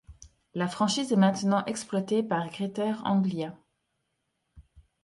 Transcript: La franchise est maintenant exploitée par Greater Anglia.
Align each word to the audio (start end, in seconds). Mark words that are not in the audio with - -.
La 0.55 0.67
franchise 0.67 1.11
est 1.11 1.15
maintenant 1.15 1.63
exploitée 1.65 2.23
par 2.23 2.49
Greater 2.49 3.05
Anglia. 3.05 3.55